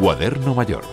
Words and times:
Cuaderno 0.00 0.54
Mayor. 0.54 0.84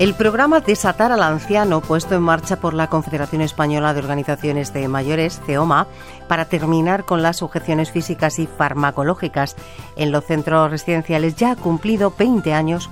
El 0.00 0.14
programa 0.14 0.58
Desatar 0.58 1.12
al 1.12 1.22
Anciano, 1.22 1.80
puesto 1.80 2.16
en 2.16 2.22
marcha 2.22 2.56
por 2.56 2.74
la 2.74 2.88
Confederación 2.88 3.42
Española 3.42 3.94
de 3.94 4.00
Organizaciones 4.00 4.72
de 4.72 4.88
Mayores, 4.88 5.40
CEOMA, 5.46 5.86
para 6.26 6.46
terminar 6.46 7.04
con 7.04 7.22
las 7.22 7.36
sujeciones 7.36 7.92
físicas 7.92 8.40
y 8.40 8.48
farmacológicas 8.48 9.54
en 9.94 10.10
los 10.10 10.24
centros 10.24 10.68
residenciales, 10.72 11.36
ya 11.36 11.52
ha 11.52 11.56
cumplido 11.56 12.12
20 12.18 12.52
años 12.52 12.90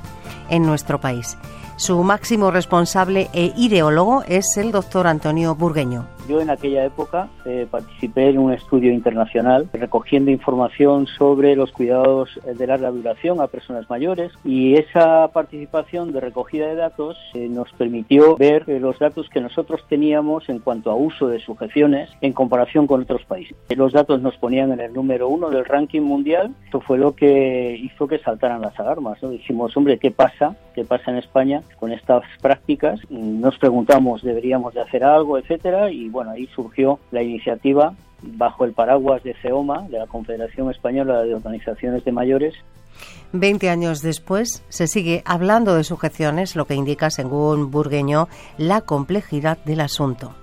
en 0.48 0.62
nuestro 0.62 1.00
país. 1.00 1.36
Su 1.76 2.02
máximo 2.02 2.50
responsable 2.50 3.28
e 3.32 3.54
ideólogo 3.56 4.22
es 4.28 4.58
el 4.58 4.70
doctor 4.70 5.06
Antonio 5.06 5.54
Burgueño. 5.54 6.04
Yo 6.28 6.40
en 6.40 6.50
aquella 6.50 6.84
época 6.84 7.28
eh, 7.44 7.66
participé 7.68 8.28
en 8.28 8.38
un 8.38 8.52
estudio 8.52 8.92
internacional 8.92 9.68
recogiendo 9.72 10.30
información 10.30 11.06
sobre 11.06 11.56
los 11.56 11.72
cuidados 11.72 12.38
de 12.44 12.66
larga 12.66 12.90
duración 12.90 13.40
a 13.40 13.48
personas 13.48 13.88
mayores 13.90 14.30
y 14.44 14.74
esa 14.74 15.26
participación 15.28 16.12
de 16.12 16.20
recogida 16.20 16.68
de 16.68 16.76
datos 16.76 17.16
eh, 17.34 17.48
nos 17.48 17.72
permitió 17.72 18.36
ver 18.36 18.62
eh, 18.68 18.78
los 18.78 18.98
datos 19.00 19.28
que 19.28 19.40
nosotros 19.40 19.80
teníamos 19.88 20.48
en 20.48 20.60
cuanto 20.60 20.92
a 20.92 20.94
uso 20.94 21.26
de 21.26 21.40
sujeciones 21.40 22.10
en 22.20 22.32
comparación 22.32 22.86
con 22.86 23.02
otros 23.02 23.24
países. 23.24 23.56
Los 23.70 23.92
datos 23.92 24.20
nos 24.20 24.36
ponían 24.36 24.70
en 24.70 24.80
el 24.80 24.92
número 24.92 25.28
uno 25.28 25.50
del 25.50 25.64
ranking 25.64 26.02
mundial. 26.02 26.54
Eso 26.68 26.80
fue 26.80 26.98
lo 26.98 27.16
que 27.16 27.76
hizo 27.76 28.06
que 28.06 28.18
saltaran 28.18 28.60
las 28.60 28.78
alarmas. 28.78 29.20
¿no? 29.22 29.30
Dijimos, 29.30 29.76
hombre, 29.76 29.98
¿qué 29.98 30.12
pasa? 30.20 30.54
¿Qué 30.74 30.84
pasa 30.84 31.10
en 31.10 31.16
España 31.16 31.62
con 31.78 31.92
estas 31.92 32.22
prácticas? 32.42 33.00
Nos 33.08 33.56
preguntamos, 33.58 34.22
¿deberíamos 34.22 34.74
de 34.74 34.82
hacer 34.82 35.02
algo, 35.02 35.38
etcétera? 35.38 35.90
Y 35.90 36.10
bueno, 36.10 36.32
ahí 36.32 36.46
surgió 36.54 36.98
la 37.10 37.22
iniciativa 37.22 37.94
bajo 38.22 38.66
el 38.66 38.74
paraguas 38.74 39.22
de 39.22 39.32
CEOMA, 39.40 39.88
de 39.88 39.98
la 39.98 40.06
Confederación 40.06 40.70
Española 40.70 41.22
de 41.22 41.34
Organizaciones 41.34 42.04
de 42.04 42.12
Mayores. 42.12 42.54
Veinte 43.32 43.70
años 43.70 44.02
después 44.02 44.62
se 44.68 44.88
sigue 44.88 45.22
hablando 45.24 45.74
de 45.74 45.84
sujeciones, 45.84 46.54
lo 46.54 46.66
que 46.66 46.74
indica, 46.74 47.08
según 47.08 47.70
Burgueño, 47.70 48.28
la 48.58 48.82
complejidad 48.82 49.56
del 49.64 49.80
asunto. 49.80 50.34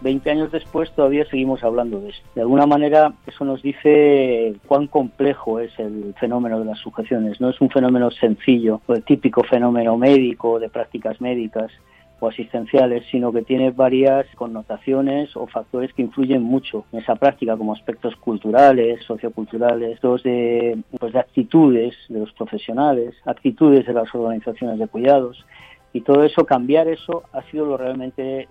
Veinte 0.00 0.30
años 0.30 0.52
después 0.52 0.90
todavía 0.92 1.24
seguimos 1.24 1.64
hablando 1.64 2.00
de 2.00 2.10
esto. 2.10 2.26
De 2.34 2.42
alguna 2.42 2.66
manera 2.66 3.14
eso 3.26 3.44
nos 3.44 3.62
dice 3.62 4.54
cuán 4.66 4.88
complejo 4.88 5.58
es 5.58 5.76
el 5.78 6.14
fenómeno 6.20 6.58
de 6.58 6.66
las 6.66 6.78
sujeciones. 6.78 7.40
No 7.40 7.48
es 7.48 7.60
un 7.60 7.70
fenómeno 7.70 8.10
sencillo, 8.10 8.80
o 8.86 8.94
el 8.94 9.02
típico 9.02 9.42
fenómeno 9.42 9.96
médico 9.96 10.58
de 10.58 10.68
prácticas 10.68 11.20
médicas 11.20 11.72
o 12.18 12.28
asistenciales, 12.28 13.04
sino 13.10 13.32
que 13.32 13.42
tiene 13.42 13.70
varias 13.70 14.26
connotaciones 14.36 15.36
o 15.36 15.46
factores 15.46 15.92
que 15.92 16.02
influyen 16.02 16.42
mucho 16.42 16.84
en 16.92 17.00
esa 17.00 17.16
práctica, 17.16 17.56
como 17.56 17.74
aspectos 17.74 18.16
culturales, 18.16 19.02
socioculturales, 19.04 20.00
de, 20.00 20.78
pues 20.98 21.12
de 21.12 21.18
actitudes 21.18 21.94
de 22.08 22.20
los 22.20 22.32
profesionales, 22.32 23.14
actitudes 23.24 23.86
de 23.86 23.92
las 23.92 24.14
organizaciones 24.14 24.78
de 24.78 24.88
cuidados. 24.88 25.44
Y 25.92 26.02
todo 26.02 26.24
eso, 26.24 26.44
cambiar 26.44 26.88
eso, 26.88 27.22
ha 27.32 27.42
sido 27.50 27.64
lo 27.64 27.76
realmente 27.76 28.40
eh, 28.42 28.48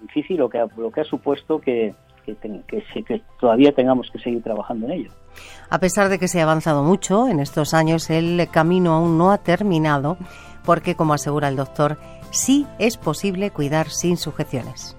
difícil, 0.00 0.38
lo 0.38 0.48
que 0.48 0.58
ha, 0.58 0.66
lo 0.76 0.90
que 0.90 1.02
ha 1.02 1.04
supuesto 1.04 1.60
que, 1.60 1.94
que, 2.24 2.36
que, 2.36 3.04
que, 3.04 3.22
todavía 3.38 3.72
tengamos 3.72 4.10
que 4.10 4.18
seguir 4.18 4.42
trabajando 4.42 4.86
en 4.86 4.92
ello. 4.92 5.10
A 5.68 5.78
pesar 5.78 6.08
de 6.08 6.18
que 6.18 6.28
se 6.28 6.40
ha 6.40 6.44
avanzado 6.44 6.82
mucho 6.82 7.28
en 7.28 7.38
estos 7.40 7.74
años, 7.74 8.10
el 8.10 8.48
camino 8.50 8.94
aún 8.94 9.18
no 9.18 9.30
ha 9.30 9.38
terminado 9.38 10.16
porque, 10.64 10.96
como 10.96 11.14
asegura 11.14 11.48
el 11.48 11.56
doctor, 11.56 11.96
sí 12.30 12.66
es 12.78 12.96
posible 12.96 13.50
cuidar 13.50 13.88
sin 13.88 14.16
sujeciones. 14.16 14.96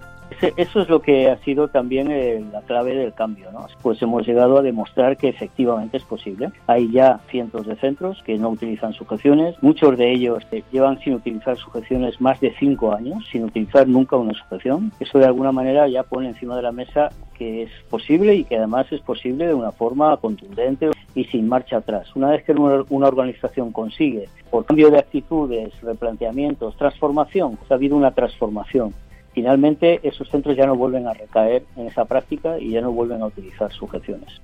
Eso 0.58 0.82
es 0.82 0.90
lo 0.90 1.02
que 1.02 1.30
ha 1.30 1.38
sido 1.40 1.68
también 1.68 2.10
eh, 2.10 2.44
la 2.52 2.62
clave 2.62 2.96
del 2.96 3.14
cambio, 3.14 3.52
¿no? 3.52 3.68
Pues 3.82 4.02
hemos 4.02 4.26
llegado 4.26 4.58
a 4.58 4.62
demostrar 4.62 5.18
que 5.18 5.30
efectivamente 5.30 5.98
es 5.98 6.04
posible. 6.04 6.52
Hay 6.68 6.92
ya 6.92 7.20
cientos 7.30 7.68
de 7.68 7.76
centros 7.76 8.22
que 8.26 8.38
no 8.38 8.50
utilizan 8.50 8.94
sujeciones, 8.94 9.56
muchos 9.62 9.98
de 9.98 10.12
ellos 10.12 10.44
eh, 10.52 10.64
llevan 10.72 11.00
sin 11.00 11.14
utilizar 11.14 11.58
sujeciones 11.58 12.20
más 12.20 12.40
de 12.40 12.54
cinco 12.58 12.94
años, 12.94 13.24
sin 13.32 13.44
utilizar 13.44 13.88
nunca 13.88 14.16
una 14.16 14.34
sujeción. 14.34 14.92
Eso 15.00 15.20
de 15.20 15.26
alguna 15.26 15.52
manera 15.52 15.88
ya 15.88 16.04
pone 16.04 16.30
encima 16.30 16.56
de 16.56 16.64
la 16.64 16.72
mesa 16.72 17.10
que 17.38 17.64
es 17.64 17.72
posible 17.90 18.36
y 18.36 18.44
que 18.44 18.58
además 18.58 18.92
es 18.92 19.02
posible 19.02 19.48
de 19.48 19.54
una 19.54 19.72
forma 19.72 20.16
contundente 20.18 20.92
y 21.16 21.26
sin 21.26 21.48
marcha 21.48 21.78
atrás. 21.78 22.16
Una 22.16 22.30
vez 22.30 22.44
que 22.44 22.54
una 22.54 23.08
organización 23.08 23.72
consigue, 23.72 24.30
por 24.50 24.66
cambio 24.66 24.92
de 24.92 25.00
actitudes, 25.00 25.74
replanteamientos, 25.82 26.76
transformación, 26.78 27.58
ha 27.70 27.74
habido 27.74 27.96
una 27.96 28.12
transformación 28.12 28.94
finalmente 29.34 30.00
esos 30.04 30.30
centros 30.30 30.56
ya 30.58 30.66
no 30.66 30.76
vuelven 30.76 31.08
a 31.08 31.14
recaer 31.14 31.64
en 31.76 31.88
esa 31.88 32.06
práctica 32.06 32.60
y 32.60 32.72
ya 32.72 32.82
no 32.82 32.92
vuelven 32.92 33.22
a 33.22 33.28
utilizar 33.28 33.72
sujeciones. 33.72 34.42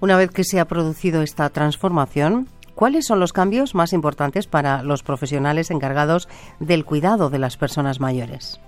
Una 0.00 0.16
vez 0.16 0.30
que 0.30 0.44
se 0.44 0.58
ha 0.58 0.64
producido 0.64 1.22
esta 1.22 1.48
transformación, 1.50 2.48
¿cuáles 2.74 3.06
son 3.06 3.20
los 3.20 3.32
cambios 3.32 3.74
más 3.74 3.92
importantes 3.92 4.46
para 4.46 4.82
los 4.82 5.02
profesionales 5.02 5.70
encargados 5.70 6.28
del 6.58 6.84
cuidado 6.84 7.30
de 7.30 7.38
las 7.38 7.56
personas 7.56 8.00
mayores? 8.00 8.60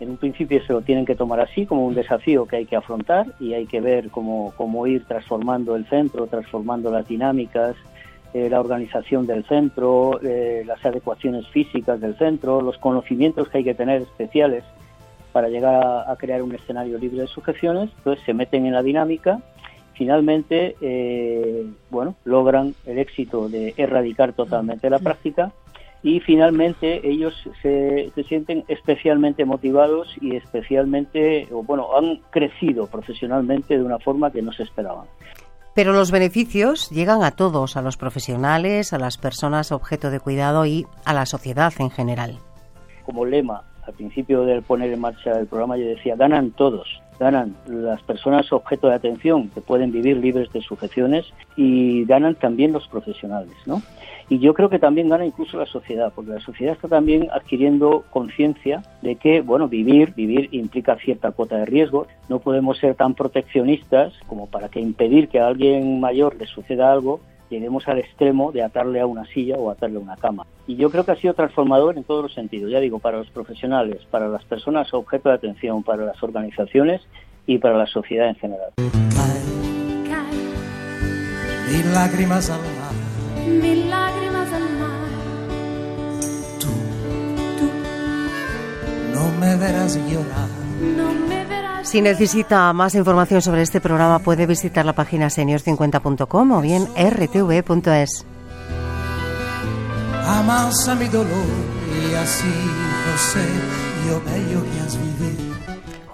En 0.00 0.10
un 0.10 0.16
principio 0.16 0.64
se 0.66 0.72
lo 0.72 0.80
tienen 0.80 1.04
que 1.04 1.14
tomar 1.14 1.40
así, 1.40 1.66
como 1.66 1.86
un 1.86 1.94
desafío 1.94 2.46
que 2.46 2.56
hay 2.56 2.66
que 2.66 2.74
afrontar 2.74 3.26
y 3.38 3.52
hay 3.52 3.66
que 3.66 3.82
ver 3.82 4.08
cómo, 4.10 4.52
cómo 4.56 4.86
ir 4.86 5.04
transformando 5.04 5.76
el 5.76 5.86
centro, 5.86 6.26
transformando 6.26 6.90
las 6.90 7.06
dinámicas, 7.06 7.76
eh, 8.32 8.48
la 8.48 8.60
organización 8.60 9.26
del 9.26 9.44
centro, 9.44 10.20
eh, 10.22 10.62
las 10.64 10.84
adecuaciones 10.84 11.46
físicas 11.48 12.00
del 12.00 12.16
centro, 12.16 12.62
los 12.62 12.78
conocimientos 12.78 13.48
que 13.48 13.58
hay 13.58 13.64
que 13.64 13.74
tener 13.74 14.02
especiales 14.02 14.64
para 15.32 15.48
llegar 15.48 16.04
a, 16.06 16.16
crear 16.16 16.42
un 16.42 16.54
escenario 16.54 16.98
libre 16.98 17.22
de 17.22 17.26
sujeciones, 17.26 17.90
entonces 17.98 18.24
se 18.24 18.34
meten 18.34 18.66
en 18.66 18.72
la 18.72 18.82
dinámica, 18.82 19.40
finalmente, 19.94 20.76
eh, 20.80 21.66
bueno, 21.90 22.14
logran 22.24 22.74
el 22.86 22.98
éxito 22.98 23.48
de 23.48 23.74
erradicar 23.76 24.32
totalmente 24.32 24.88
la 24.90 24.98
práctica 24.98 25.52
y 26.02 26.20
finalmente 26.20 27.06
ellos 27.06 27.34
se, 27.60 28.10
se, 28.14 28.24
sienten 28.24 28.64
especialmente 28.68 29.44
motivados 29.44 30.08
y 30.20 30.36
especialmente, 30.36 31.46
bueno, 31.66 31.88
han 31.96 32.20
crecido 32.30 32.86
profesionalmente 32.86 33.76
de 33.76 33.84
una 33.84 33.98
forma 33.98 34.30
que 34.30 34.40
no 34.40 34.52
se 34.52 34.62
esperaban. 34.62 35.06
Pero 35.74 35.92
los 35.92 36.10
beneficios 36.10 36.90
llegan 36.90 37.22
a 37.22 37.30
todos, 37.30 37.76
a 37.76 37.82
los 37.82 37.96
profesionales, 37.96 38.92
a 38.92 38.98
las 38.98 39.18
personas 39.18 39.70
objeto 39.72 40.10
de 40.10 40.20
cuidado 40.20 40.66
y 40.66 40.86
a 41.04 41.14
la 41.14 41.26
sociedad 41.26 41.72
en 41.78 41.90
general. 41.90 42.38
Como 43.04 43.24
lema 43.24 43.69
al 43.90 43.96
principio 43.96 44.44
de 44.44 44.62
poner 44.62 44.92
en 44.92 45.00
marcha 45.00 45.32
el 45.38 45.46
programa 45.46 45.76
yo 45.76 45.86
decía, 45.86 46.16
ganan 46.16 46.52
todos, 46.52 47.02
ganan 47.18 47.54
las 47.66 48.00
personas 48.02 48.52
objeto 48.52 48.88
de 48.88 48.94
atención 48.94 49.48
que 49.50 49.60
pueden 49.60 49.92
vivir 49.92 50.16
libres 50.16 50.50
de 50.52 50.62
sujeciones 50.62 51.26
y 51.56 52.04
ganan 52.04 52.36
también 52.36 52.72
los 52.72 52.86
profesionales, 52.88 53.54
¿no? 53.66 53.82
Y 54.28 54.38
yo 54.38 54.54
creo 54.54 54.70
que 54.70 54.78
también 54.78 55.08
gana 55.08 55.26
incluso 55.26 55.58
la 55.58 55.66
sociedad, 55.66 56.12
porque 56.14 56.30
la 56.30 56.40
sociedad 56.40 56.74
está 56.74 56.86
también 56.86 57.28
adquiriendo 57.32 58.04
conciencia 58.10 58.80
de 59.02 59.16
que, 59.16 59.40
bueno, 59.40 59.66
vivir, 59.66 60.14
vivir 60.14 60.48
implica 60.52 60.96
cierta 60.96 61.32
cuota 61.32 61.56
de 61.56 61.66
riesgo. 61.66 62.06
No 62.28 62.38
podemos 62.38 62.78
ser 62.78 62.94
tan 62.94 63.14
proteccionistas 63.14 64.12
como 64.28 64.46
para 64.46 64.68
que 64.68 64.78
impedir 64.78 65.28
que 65.28 65.40
a 65.40 65.48
alguien 65.48 65.98
mayor 65.98 66.36
le 66.36 66.46
suceda 66.46 66.92
algo 66.92 67.20
lleguemos 67.50 67.86
al 67.88 67.98
extremo 67.98 68.52
de 68.52 68.62
atarle 68.62 69.00
a 69.00 69.06
una 69.06 69.26
silla 69.26 69.56
o 69.56 69.70
atarle 69.70 69.96
a 69.96 70.00
una 70.00 70.16
cama. 70.16 70.46
Y 70.66 70.76
yo 70.76 70.90
creo 70.90 71.04
que 71.04 71.12
ha 71.12 71.16
sido 71.16 71.34
transformador 71.34 71.98
en 71.98 72.04
todos 72.04 72.22
los 72.22 72.34
sentidos, 72.34 72.70
ya 72.70 72.80
digo, 72.80 72.98
para 72.98 73.18
los 73.18 73.30
profesionales, 73.30 74.00
para 74.10 74.28
las 74.28 74.44
personas 74.44 74.94
objeto 74.94 75.28
de 75.28 75.34
atención, 75.34 75.82
para 75.82 76.04
las 76.04 76.22
organizaciones 76.22 77.02
y 77.46 77.58
para 77.58 77.76
la 77.76 77.86
sociedad 77.86 78.28
en 78.28 78.36
general. 78.36 78.70
Mil 81.70 81.92
lágrimas 81.92 82.50
al 82.50 82.60
mar. 82.60 83.46
Mil 83.46 83.90
lágrimas 83.90 84.52
al 84.52 84.62
mar. 84.80 85.08
Tú, 86.58 86.68
tú, 87.58 87.70
no 89.14 89.30
me 89.38 89.56
verás 89.56 89.96
llorar. 90.10 90.48
No 90.80 91.12
me 91.28 91.59
si 91.90 92.00
necesita 92.00 92.72
más 92.72 92.94
información 92.94 93.42
sobre 93.42 93.62
este 93.62 93.80
programa 93.80 94.20
puede 94.20 94.46
visitar 94.46 94.86
la 94.86 94.92
página 94.92 95.26
senior50.com 95.26 96.52
o 96.52 96.60
bien 96.60 96.86
rtv.es. 96.94 98.24
Amasa 100.24 100.94
mi 100.94 101.08
dolor 101.08 101.26
y 101.90 102.14
así 102.14 102.46
no 102.46 103.18
sé 103.18 103.44
yo 104.06 104.20
bello 104.24 104.62
que 104.62 104.80
has 104.80 104.96
vivido. 104.96 105.54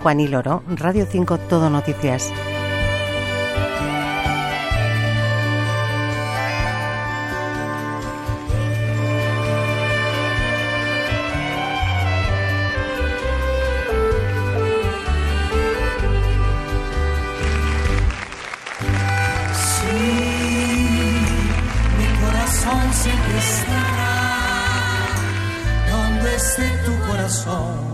Juan 0.01 0.21
y 0.21 0.29
Loro, 0.29 0.63
Radio 0.67 1.07
5 1.11 1.37
Todo 1.41 1.69
Noticias. 1.69 2.33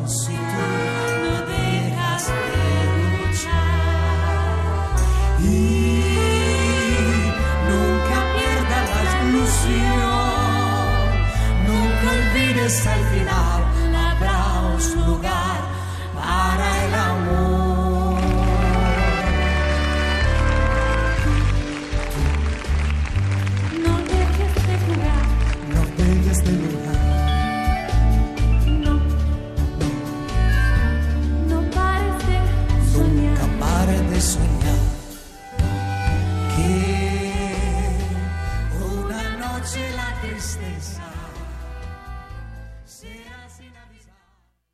Si 0.07 0.37
tú 0.37 0.92